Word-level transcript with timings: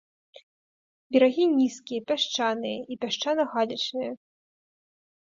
Берагі 1.15 1.43
нізкія, 1.59 2.01
пясчаныя 2.11 2.79
і 2.95 2.97
пясчана-галечныя. 3.05 4.11